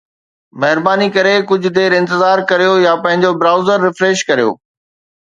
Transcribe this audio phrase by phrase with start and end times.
[0.61, 4.49] مھرباني ڪري ڪجھ دير انتظار ڪريو يا پنھنجو برائوزر ريفريش ڪريو